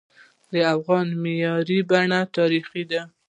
[0.51, 3.01] د افغان معماری بڼه تاریخي ده.